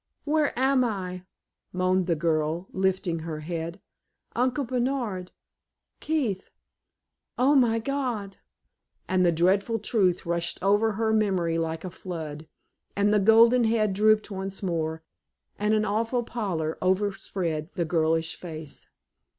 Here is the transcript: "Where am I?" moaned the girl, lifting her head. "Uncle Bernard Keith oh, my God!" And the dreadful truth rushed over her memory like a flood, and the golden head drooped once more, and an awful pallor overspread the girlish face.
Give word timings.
"Where 0.23 0.51
am 0.57 0.83
I?" 0.83 1.25
moaned 1.71 2.07
the 2.07 2.15
girl, 2.15 2.67
lifting 2.71 3.19
her 3.19 3.41
head. 3.41 3.79
"Uncle 4.35 4.63
Bernard 4.63 5.31
Keith 5.99 6.49
oh, 7.37 7.53
my 7.53 7.77
God!" 7.77 8.37
And 9.07 9.23
the 9.23 9.31
dreadful 9.31 9.77
truth 9.77 10.25
rushed 10.25 10.57
over 10.63 10.93
her 10.93 11.13
memory 11.13 11.59
like 11.59 11.83
a 11.85 11.91
flood, 11.91 12.47
and 12.95 13.13
the 13.13 13.19
golden 13.19 13.65
head 13.65 13.93
drooped 13.93 14.31
once 14.31 14.63
more, 14.63 15.03
and 15.59 15.75
an 15.75 15.85
awful 15.85 16.23
pallor 16.23 16.79
overspread 16.81 17.67
the 17.75 17.85
girlish 17.85 18.35
face. 18.35 18.87